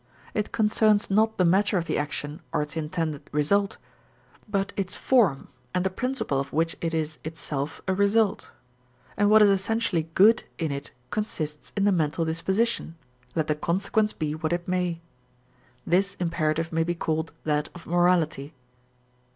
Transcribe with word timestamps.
It 0.33 0.51
concerns 0.51 1.11
not 1.11 1.37
the 1.37 1.45
matter 1.45 1.77
of 1.77 1.85
the 1.85 1.95
action, 1.99 2.41
or 2.51 2.63
its 2.63 2.75
intended 2.75 3.29
result, 3.31 3.77
but 4.49 4.73
its 4.75 4.95
form 4.95 5.47
and 5.75 5.83
the 5.85 5.91
principle 5.91 6.39
of 6.39 6.51
which 6.51 6.75
it 6.81 6.91
is 6.91 7.19
itself 7.23 7.83
a 7.87 7.93
result; 7.93 8.49
and 9.15 9.29
what 9.29 9.43
is 9.43 9.49
essentially 9.51 10.09
good 10.15 10.43
in 10.57 10.71
it 10.71 10.89
consists 11.11 11.71
in 11.77 11.83
the 11.83 11.91
mental 11.91 12.25
disposition, 12.25 12.95
let 13.35 13.45
the 13.45 13.53
consequence 13.53 14.11
be 14.11 14.33
what 14.33 14.53
it 14.53 14.67
may. 14.67 15.01
This 15.85 16.15
imperative 16.15 16.73
may 16.73 16.83
be 16.83 16.95
called 16.95 17.31
that 17.43 17.69
of 17.75 17.85
morality. 17.85 18.55